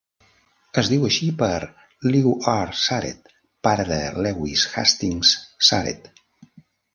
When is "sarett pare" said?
2.85-3.85